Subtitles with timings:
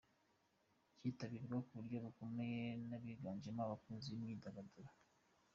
[0.97, 4.89] Cyitabirwa mu buryo bukomeye n’abiganjemo abakunzi b’imyidagaduro.